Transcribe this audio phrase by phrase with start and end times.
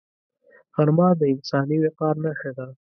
[0.75, 2.67] غرمه د انساني وقار نښه ده